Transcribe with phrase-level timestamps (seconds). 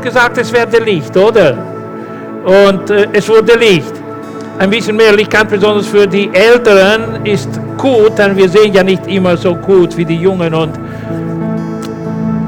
[0.00, 1.54] Gott gesagt, es werde Licht, oder?
[2.44, 3.92] Und äh, es wurde Licht.
[4.58, 8.82] Ein bisschen mehr Licht, ganz besonders für die Älteren, ist gut, denn wir sehen ja
[8.82, 10.54] nicht immer so gut wie die Jungen.
[10.54, 10.72] Und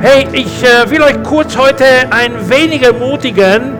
[0.00, 3.74] hey, ich äh, will euch kurz heute ein wenig ermutigen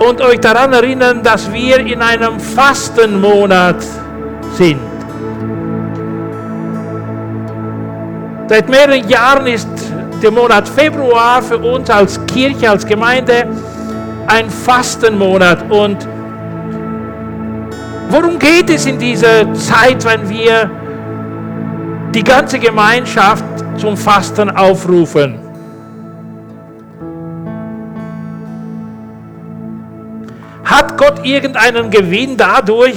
[0.00, 3.84] und euch daran erinnern, dass wir in einem Fastenmonat
[4.54, 4.80] sind.
[8.48, 9.68] Seit mehreren Jahren ist
[10.22, 13.46] der Monat Februar für uns als Kirche, als Gemeinde
[14.28, 15.70] ein Fastenmonat.
[15.70, 16.06] Und
[18.08, 20.70] worum geht es in dieser Zeit, wenn wir
[22.14, 23.44] die ganze Gemeinschaft
[23.76, 25.40] zum Fasten aufrufen?
[30.64, 32.96] Hat Gott irgendeinen Gewinn dadurch?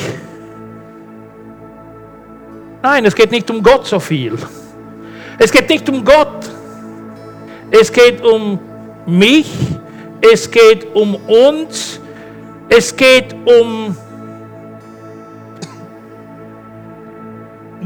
[2.83, 4.37] Nein, es geht nicht um Gott so viel.
[5.39, 6.54] Es geht nicht um Gott.
[7.77, 8.57] Es geht um
[9.05, 9.51] mich.
[10.21, 11.99] Es geht um uns.
[12.69, 13.95] Es geht um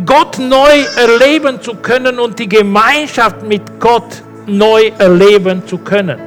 [0.06, 6.20] Gott neu erleben zu können und die Gemeinschaft mit Gott neu erleben zu können.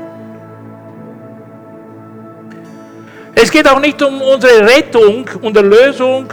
[3.35, 6.27] Es geht auch nicht um unsere Rettung und Erlösung,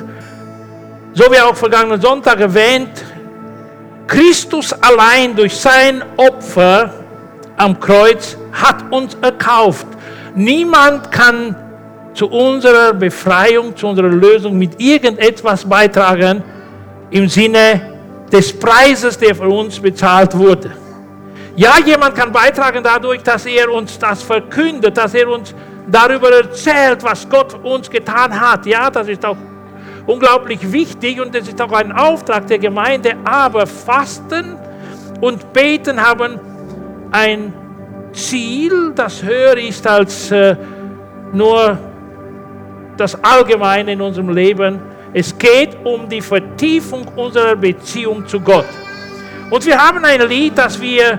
[1.13, 3.05] so wie auch vergangenen Sonntag erwähnt.
[4.07, 6.98] Christus allein durch sein Opfer
[7.59, 9.87] am Kreuz hat uns erkauft.
[10.33, 11.55] Niemand kann
[12.13, 16.43] zu unserer Befreiung, zu unserer Lösung mit irgendetwas beitragen
[17.11, 17.81] im Sinne
[18.31, 20.71] des Preises, der für uns bezahlt wurde.
[21.55, 25.53] Ja, jemand kann beitragen dadurch, dass er uns das verkündet, dass er uns
[25.87, 28.65] darüber erzählt, was Gott uns getan hat.
[28.65, 29.37] Ja, das ist auch
[30.05, 33.15] unglaublich wichtig und das ist auch ein Auftrag der Gemeinde.
[33.25, 34.55] Aber Fasten
[35.19, 36.39] und Beten haben
[37.11, 37.53] ein
[38.13, 40.55] Ziel, das höher ist als äh,
[41.33, 41.77] nur
[42.97, 44.79] das Allgemeine in unserem Leben.
[45.13, 48.65] Es geht um die Vertiefung unserer Beziehung zu Gott.
[49.49, 51.17] Und wir haben ein Lied, das wir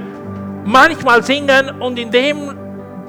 [0.65, 2.57] manchmal singen und in dem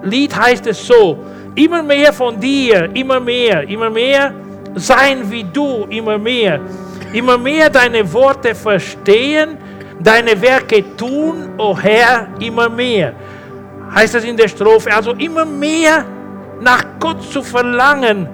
[0.04, 1.20] Lied heißt es so,
[1.56, 4.34] Immer mehr von dir, immer mehr, immer mehr
[4.76, 6.62] sein wie du, immer mehr.
[7.12, 9.58] Immer mehr deine Worte verstehen,
[10.04, 13.14] deine Werke tun, o oh Herr, immer mehr.
[13.94, 14.94] Heißt das in der Strophe.
[14.94, 16.06] Also immer mehr
[16.60, 18.28] nach Gott zu verlangen,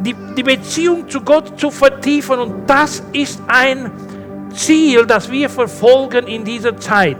[0.00, 2.38] die, die Beziehung zu Gott zu vertiefen.
[2.38, 3.90] Und das ist ein
[4.52, 7.18] Ziel, das wir verfolgen in dieser Zeit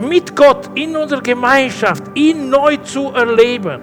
[0.00, 3.80] mit Gott in unserer Gemeinschaft, ihn neu zu erleben.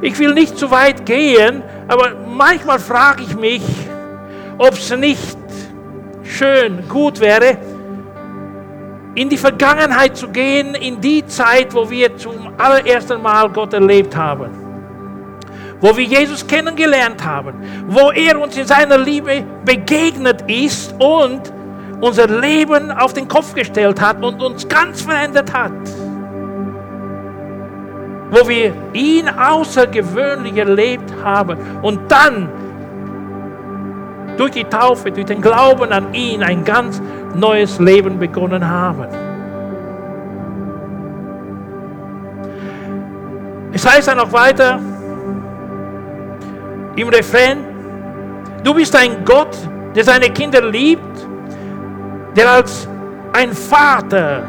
[0.00, 3.62] Ich will nicht zu weit gehen, aber manchmal frage ich mich,
[4.60, 5.38] ob es nicht
[6.22, 7.56] schön, gut wäre,
[9.14, 14.14] in die Vergangenheit zu gehen, in die Zeit, wo wir zum allerersten Mal Gott erlebt
[14.14, 14.50] haben,
[15.80, 17.54] wo wir Jesus kennengelernt haben,
[17.88, 21.40] wo er uns in seiner Liebe begegnet ist und
[22.02, 25.72] unser Leben auf den Kopf gestellt hat und uns ganz verändert hat.
[28.30, 31.56] Wo wir ihn außergewöhnlich erlebt haben.
[31.80, 32.48] Und dann
[34.40, 37.00] durch die Taufe, durch den Glauben an ihn ein ganz
[37.34, 39.06] neues Leben begonnen haben.
[43.72, 44.80] Es heißt dann noch weiter
[46.96, 47.58] im Refrain,
[48.64, 49.56] du bist ein Gott,
[49.94, 51.10] der seine Kinder liebt
[52.36, 52.88] der als
[53.32, 54.44] ein Vater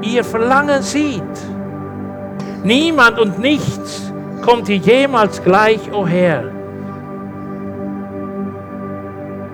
[0.00, 1.22] ihr Verlangen sieht.
[2.64, 4.12] Niemand und nichts
[4.42, 6.61] kommt dir jemals gleich, o oh Herr.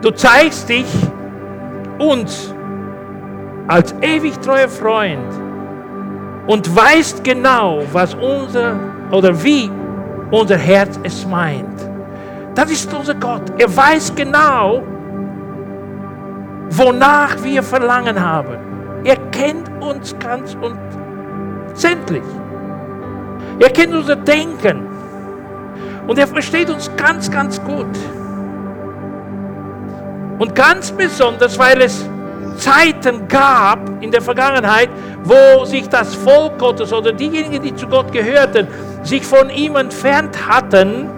[0.00, 0.86] Du zeigst dich
[1.98, 2.54] uns
[3.66, 5.32] als ewig treuer Freund
[6.46, 8.76] und weißt genau, was unser
[9.10, 9.70] oder wie
[10.30, 11.80] unser Herz es meint.
[12.54, 13.42] Das ist unser Gott.
[13.58, 14.82] Er weiß genau,
[16.70, 18.56] wonach wir Verlangen haben.
[19.04, 20.78] Er kennt uns ganz und
[21.74, 22.24] sämtlich.
[23.58, 24.86] Er kennt unser Denken.
[26.06, 27.86] Und er versteht uns ganz, ganz gut.
[30.38, 32.08] Und ganz besonders, weil es
[32.56, 34.88] Zeiten gab in der Vergangenheit,
[35.24, 38.66] wo sich das Volk Gottes oder diejenigen, die zu Gott gehörten,
[39.02, 41.08] sich von ihm entfernt hatten,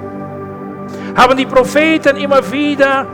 [1.17, 3.07] haben die Propheten immer wieder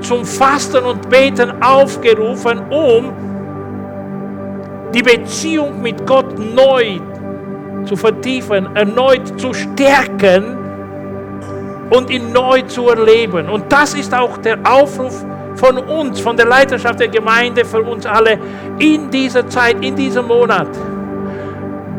[0.00, 3.12] zum Fasten und Beten aufgerufen, um
[4.94, 6.98] die Beziehung mit Gott neu
[7.84, 10.56] zu vertiefen, erneut zu stärken
[11.90, 13.48] und ihn neu zu erleben.
[13.48, 15.24] Und das ist auch der Aufruf
[15.60, 18.38] von uns, von der Leiterschaft der Gemeinde, für uns alle
[18.78, 20.68] in dieser Zeit, in diesem Monat.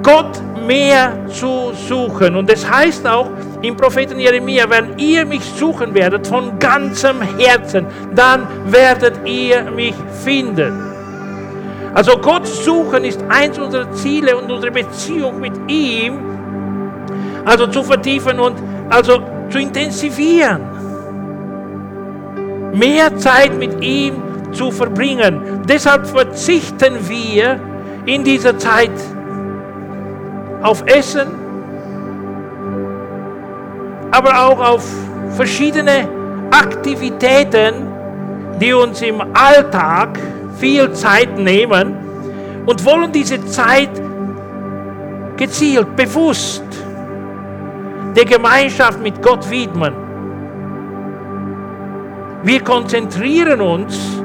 [0.01, 2.35] Gott mehr zu suchen.
[2.35, 3.29] Und das heißt auch
[3.61, 7.85] im Propheten Jeremia, wenn ihr mich suchen werdet von ganzem Herzen,
[8.15, 9.93] dann werdet ihr mich
[10.23, 10.73] finden.
[11.93, 16.19] Also Gott suchen ist eins unserer Ziele und unsere Beziehung mit ihm,
[17.45, 18.55] also zu vertiefen und
[18.89, 19.19] also
[19.49, 20.70] zu intensivieren.
[22.73, 24.13] Mehr Zeit mit ihm
[24.51, 25.61] zu verbringen.
[25.67, 27.59] Deshalb verzichten wir
[28.05, 28.91] in dieser Zeit
[30.61, 31.27] auf Essen,
[34.11, 34.87] aber auch auf
[35.35, 36.07] verschiedene
[36.51, 37.87] Aktivitäten,
[38.59, 40.19] die uns im Alltag
[40.57, 41.95] viel Zeit nehmen
[42.65, 43.89] und wollen diese Zeit
[45.37, 46.63] gezielt, bewusst
[48.15, 50.10] der Gemeinschaft mit Gott widmen.
[52.43, 54.21] Wir konzentrieren uns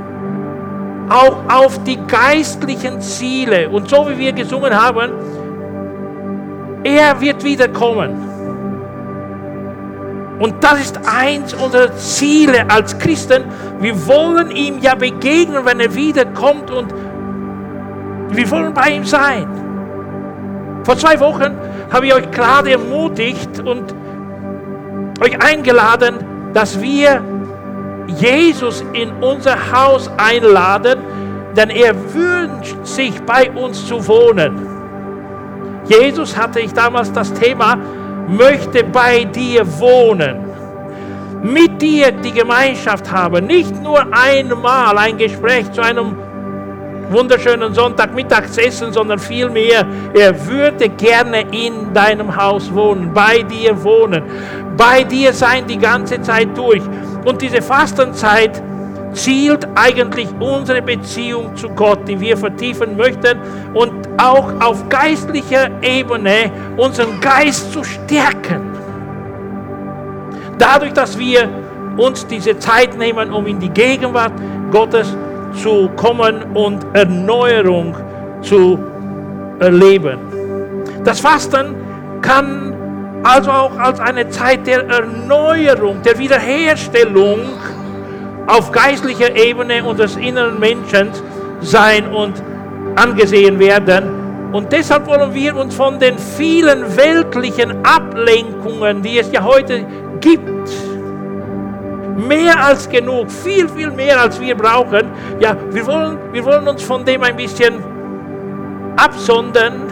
[1.08, 5.12] auch auf die geistlichen Ziele und so wie wir gesungen haben,
[6.82, 8.26] er wird wiederkommen.
[10.38, 13.44] Und das ist eins unserer Ziele als Christen.
[13.80, 16.92] Wir wollen ihm ja begegnen, wenn er wiederkommt und
[18.30, 19.46] wir wollen bei ihm sein.
[20.84, 21.56] Vor zwei Wochen
[21.90, 23.94] habe ich euch gerade ermutigt und
[25.20, 26.16] euch eingeladen,
[26.52, 27.22] dass wir
[28.06, 30.98] Jesus in unser Haus einladen,
[31.56, 34.66] denn er wünscht sich bei uns zu wohnen.
[35.86, 37.76] Jesus hatte ich damals das Thema,
[38.28, 40.44] möchte bei dir wohnen,
[41.42, 46.16] mit dir die Gemeinschaft haben, nicht nur einmal ein Gespräch zu einem
[47.10, 54.22] wunderschönen Sonntagmittagsessen, sondern vielmehr, er würde gerne in deinem Haus wohnen, bei dir wohnen,
[54.76, 56.82] bei dir sein die ganze Zeit durch.
[57.26, 58.62] Und diese Fastenzeit
[59.12, 63.36] zielt eigentlich unsere Beziehung zu Gott, die wir vertiefen möchten
[63.74, 68.70] und auch auf geistlicher Ebene unseren Geist zu stärken.
[70.56, 71.48] Dadurch, dass wir
[71.96, 74.32] uns diese Zeit nehmen, um in die Gegenwart
[74.70, 75.12] Gottes
[75.60, 77.96] zu kommen und Erneuerung
[78.40, 78.78] zu
[79.58, 80.18] erleben.
[81.02, 81.74] Das Fasten
[82.22, 82.75] kann
[83.26, 87.40] also auch als eine Zeit der Erneuerung, der Wiederherstellung
[88.46, 91.10] auf geistlicher Ebene unseres inneren Menschen
[91.60, 92.40] sein und
[92.94, 94.52] angesehen werden.
[94.52, 99.84] Und deshalb wollen wir uns von den vielen weltlichen Ablenkungen, die es ja heute
[100.20, 100.70] gibt,
[102.16, 106.82] mehr als genug, viel, viel mehr als wir brauchen, ja, wir wollen, wir wollen uns
[106.82, 107.82] von dem ein bisschen
[108.96, 109.90] absondern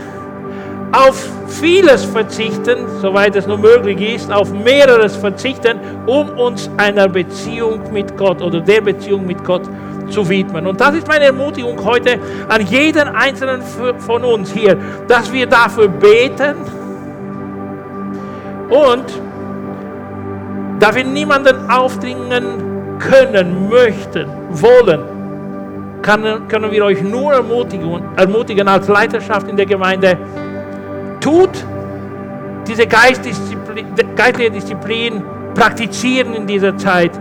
[0.94, 7.92] auf vieles verzichten, soweit es nur möglich ist, auf mehreres verzichten, um uns einer Beziehung
[7.92, 9.62] mit Gott oder der Beziehung mit Gott
[10.08, 10.66] zu widmen.
[10.66, 12.18] Und das ist meine Ermutigung heute
[12.48, 13.62] an jeden einzelnen
[13.98, 14.76] von uns hier,
[15.08, 16.56] dass wir dafür beten
[18.68, 19.04] und
[20.78, 25.02] da wir niemanden aufdringen können, möchten, wollen,
[26.02, 30.18] können wir euch nur ermutigen, ermutigen als Leiterschaft in der Gemeinde,
[31.24, 31.64] tut
[32.66, 35.22] diese geistliche Disziplin
[35.54, 37.12] praktizieren in dieser Zeit.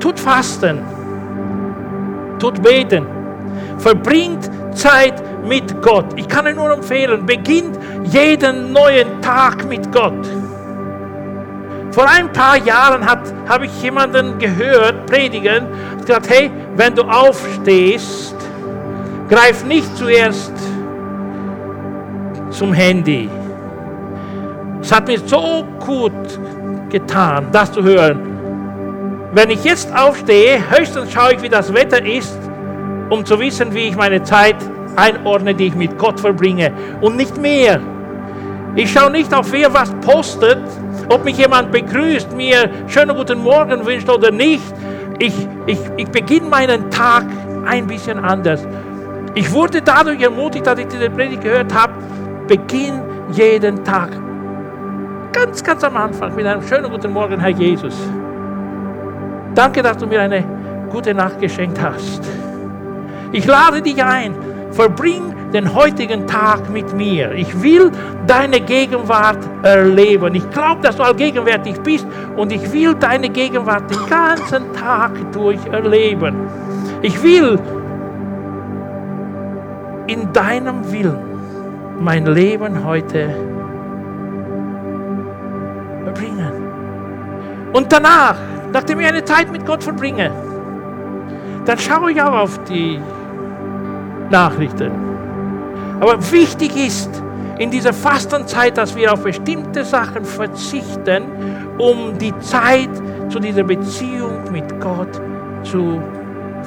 [0.00, 0.78] Tut Fasten,
[2.38, 3.06] tut Beten,
[3.76, 6.06] verbringt Zeit mit Gott.
[6.16, 10.26] Ich kann euch nur empfehlen, beginnt jeden neuen Tag mit Gott.
[11.90, 15.66] Vor ein paar Jahren habe ich jemanden gehört predigen,
[16.00, 18.34] gesagt, hey, wenn du aufstehst,
[19.28, 20.52] greif nicht zuerst
[22.56, 23.28] zum Handy.
[24.80, 26.12] Es hat mir so gut
[26.88, 28.18] getan, das zu hören.
[29.32, 32.38] Wenn ich jetzt aufstehe, höchstens schaue ich, wie das Wetter ist,
[33.10, 34.56] um zu wissen, wie ich meine Zeit
[34.96, 36.72] einordne, die ich mit Gott verbringe.
[37.00, 37.80] Und nicht mehr.
[38.74, 40.62] Ich schaue nicht auf, wer was postet,
[41.10, 44.62] ob mich jemand begrüßt, mir schönen guten Morgen wünscht oder nicht.
[45.18, 45.34] Ich,
[45.66, 47.24] ich, ich beginne meinen Tag
[47.66, 48.66] ein bisschen anders.
[49.34, 51.92] Ich wurde dadurch ermutigt, dass ich diese Predigt gehört habe,
[52.48, 54.10] Beginn jeden Tag.
[55.32, 57.96] Ganz, ganz am Anfang mit einem schönen guten Morgen, Herr Jesus.
[59.54, 60.44] Danke, dass du mir eine
[60.90, 62.22] gute Nacht geschenkt hast.
[63.32, 64.34] Ich lade dich ein,
[64.70, 67.32] verbring den heutigen Tag mit mir.
[67.32, 67.90] Ich will
[68.26, 70.34] deine Gegenwart erleben.
[70.34, 75.64] Ich glaube, dass du allgegenwärtig bist und ich will deine Gegenwart den ganzen Tag durch
[75.66, 76.36] erleben.
[77.02, 77.58] Ich will
[80.06, 81.25] in deinem Willen
[82.00, 83.28] mein Leben heute
[86.04, 86.52] verbringen.
[87.72, 88.36] Und danach,
[88.72, 90.30] nachdem ich eine Zeit mit Gott verbringe,
[91.64, 93.00] dann schaue ich auch auf die
[94.30, 94.92] Nachrichten.
[96.00, 97.22] Aber wichtig ist
[97.58, 101.24] in dieser Fastenzeit, dass wir auf bestimmte Sachen verzichten,
[101.78, 102.90] um die Zeit
[103.30, 105.20] zu dieser Beziehung mit Gott
[105.62, 106.00] zu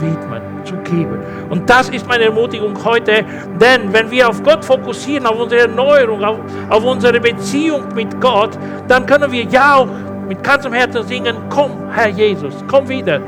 [0.02, 1.20] widmen, zu geben.
[1.50, 3.24] Und das ist meine Ermutigung heute,
[3.60, 6.38] denn wenn wir auf Gott fokussieren, auf unsere Erneuerung, auf,
[6.70, 9.88] auf unsere Beziehung mit Gott, dann können wir ja auch
[10.28, 13.20] mit ganzem Herzen singen, komm, Herr Jesus, komm wieder.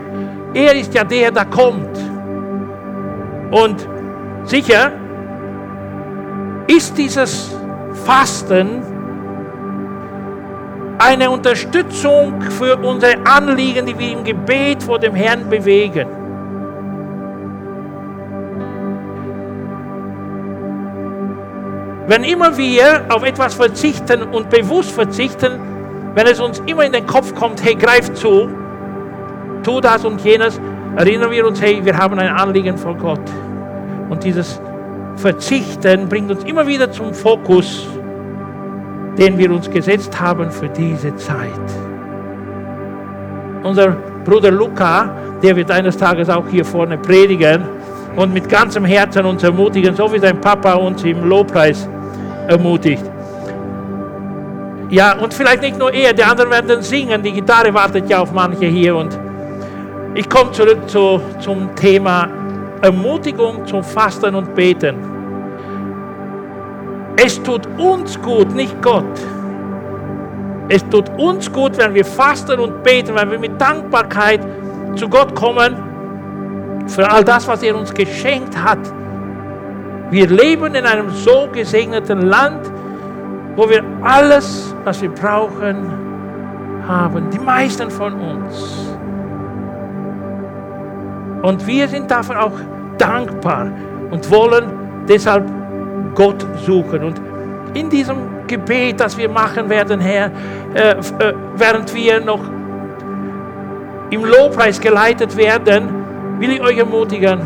[0.53, 1.97] Er ist ja der, der kommt.
[3.51, 3.87] Und
[4.43, 4.91] sicher
[6.67, 7.53] ist dieses
[8.05, 8.83] Fasten
[10.99, 16.20] eine Unterstützung für unsere Anliegen, die wir im Gebet vor dem Herrn bewegen.
[22.08, 25.60] Wenn immer wir auf etwas verzichten und bewusst verzichten,
[26.15, 28.50] wenn es uns immer in den Kopf kommt, hey, greif zu,
[29.63, 30.60] tu das und jenes,
[30.96, 33.22] erinnern wir uns, hey, wir haben ein Anliegen vor Gott.
[34.10, 34.60] Und dieses
[35.15, 37.88] Verzichten bringt uns immer wieder zum Fokus,
[39.17, 41.50] den wir uns gesetzt haben für diese Zeit.
[43.63, 47.63] Unser Bruder Luca, der wird eines Tages auch hier vorne predigen
[48.15, 51.87] und mit ganzem Herzen uns ermutigen, so wie sein Papa uns im Lobpreis
[52.47, 53.03] ermutigt.
[54.89, 58.33] Ja, und vielleicht nicht nur er, die anderen werden singen, die Gitarre wartet ja auf
[58.33, 58.95] manche hier.
[58.95, 59.17] Und
[60.15, 62.27] ich komme zurück zu, zum Thema
[62.81, 64.95] Ermutigung zum Fasten und Beten.
[67.15, 69.05] Es tut uns gut, nicht Gott.
[70.67, 74.41] Es tut uns gut, wenn wir fasten und beten, wenn wir mit Dankbarkeit
[74.95, 75.90] zu Gott kommen
[76.88, 78.79] für all das, was er uns geschenkt hat.
[80.09, 82.71] Wir leben in einem so gesegneten Land,
[83.55, 85.91] wo wir alles, was wir brauchen,
[86.88, 87.29] haben.
[87.29, 88.88] Die meisten von uns.
[91.41, 92.59] Und wir sind dafür auch
[92.97, 93.71] dankbar
[94.11, 95.45] und wollen deshalb
[96.13, 97.03] Gott suchen.
[97.03, 97.21] Und
[97.73, 100.29] in diesem Gebet, das wir machen werden, Herr,
[100.73, 102.41] äh, äh, während wir noch
[104.09, 106.00] im Lobpreis geleitet werden,
[106.41, 107.39] will ich euch ermutigen,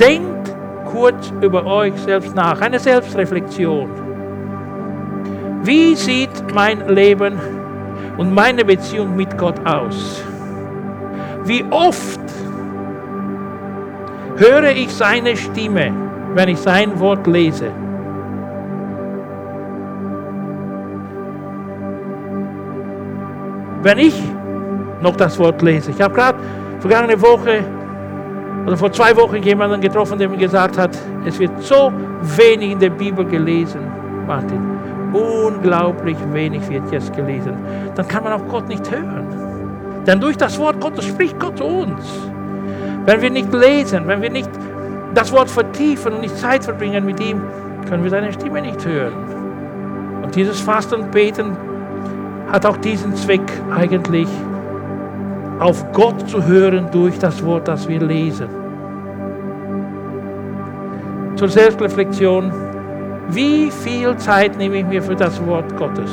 [0.00, 0.52] denkt
[0.90, 3.88] kurz über euch selbst nach, eine Selbstreflexion.
[5.62, 7.38] Wie sieht mein Leben
[8.16, 10.24] und meine Beziehung mit Gott aus?
[11.44, 12.20] Wie oft
[14.36, 15.92] höre ich seine Stimme,
[16.34, 17.70] wenn ich sein Wort lese?
[23.82, 24.20] Wenn ich
[25.00, 25.92] noch das Wort lese.
[25.92, 26.38] Ich habe gerade
[26.80, 27.64] vergangene Woche
[28.66, 31.92] oder vor zwei Wochen jemanden getroffen, der mir gesagt hat, es wird so
[32.36, 33.80] wenig in der Bibel gelesen,
[34.26, 34.60] Martin.
[35.12, 37.54] Unglaublich wenig wird jetzt gelesen.
[37.94, 39.26] Dann kann man auf Gott nicht hören.
[40.06, 42.28] Denn durch das Wort Gottes spricht Gott zu uns.
[43.06, 44.50] Wenn wir nicht lesen, wenn wir nicht
[45.14, 47.40] das Wort vertiefen und nicht Zeit verbringen mit ihm,
[47.88, 49.14] können wir seine Stimme nicht hören.
[50.22, 51.56] Und dieses Fasten und Beten
[52.52, 54.28] hat auch diesen Zweck eigentlich,
[55.58, 58.48] auf Gott zu hören durch das Wort, das wir lesen
[61.38, 62.52] zur Selbstreflexion,
[63.28, 66.10] wie viel Zeit nehme ich mir für das Wort Gottes?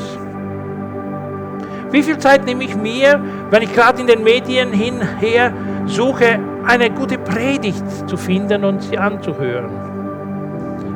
[1.90, 5.52] Wie viel Zeit nehme ich mir, wenn ich gerade in den Medien hinher
[5.88, 9.72] suche, eine gute Predigt zu finden und sie anzuhören?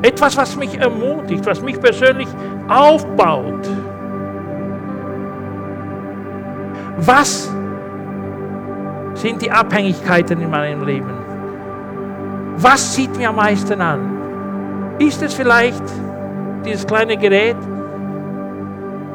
[0.04, 2.28] Etwas, was mich ermutigt, was mich persönlich
[2.68, 3.68] aufbaut.
[6.98, 7.49] Was
[9.20, 11.12] sind die Abhängigkeiten in meinem Leben?
[12.58, 14.98] Was zieht mir am meisten an?
[15.00, 15.84] Ist es vielleicht
[16.66, 17.58] dieses kleine Gerät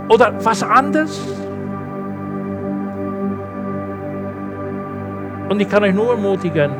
[0.08, 1.20] oder was anderes?
[5.48, 6.70] Und ich kann euch nur ermutigen,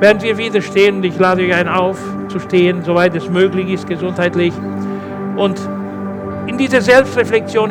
[0.00, 3.70] während wir wieder stehen, und ich lade euch ein auf zu stehen, soweit es möglich
[3.70, 4.52] ist, gesundheitlich,
[5.36, 5.60] und
[6.46, 7.70] in diese Selbstreflexion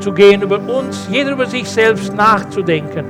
[0.00, 3.04] hineinzugehen, über uns, jeder über sich selbst nachzudenken.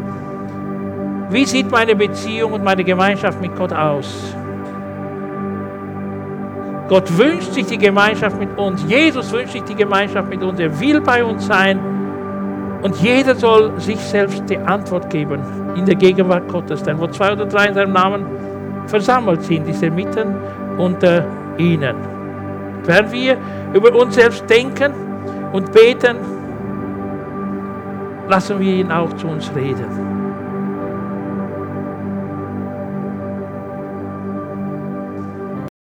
[1.31, 4.35] Wie sieht meine Beziehung und meine Gemeinschaft mit Gott aus?
[6.89, 8.85] Gott wünscht sich die Gemeinschaft mit uns.
[8.89, 10.59] Jesus wünscht sich die Gemeinschaft mit uns.
[10.59, 11.79] Er will bei uns sein.
[12.83, 15.41] Und jeder soll sich selbst die Antwort geben
[15.77, 16.83] in der Gegenwart Gottes.
[16.83, 18.27] Denn wo zwei oder drei in seinem Namen
[18.87, 20.35] versammelt sind, ist er mitten
[20.79, 21.25] unter
[21.59, 21.95] ihnen.
[22.85, 23.37] Während wir
[23.73, 24.93] über uns selbst denken
[25.53, 26.17] und beten,
[28.31, 30.10] lassen wir ihn auch zu uns reden.